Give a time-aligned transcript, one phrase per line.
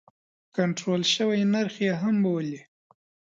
[0.55, 2.57] کنټرول شوی نرخ یې هم بولي.